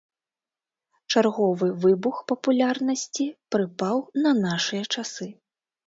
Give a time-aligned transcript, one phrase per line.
[1.13, 5.35] Чарговы выбух папулярнасці прыпаў на нашыя часы.